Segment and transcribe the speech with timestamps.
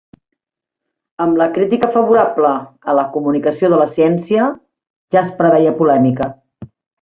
[1.25, 2.53] Amb la crítica favorable
[2.93, 4.49] a la "comunicació de la ciència"
[5.17, 6.33] ja es preveia polèmica.